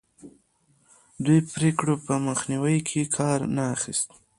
دوی 1.25 1.39
د 1.43 1.47
پرېکړو 1.55 1.93
په 2.05 2.13
مخنیوي 2.27 2.77
کې 2.89 3.11
کار 3.17 3.39
نه 3.55 3.63
اخیست. 3.75 4.09